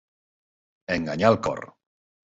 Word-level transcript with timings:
Enganyar 0.95 1.31
el 1.35 1.39
cor. 1.49 1.65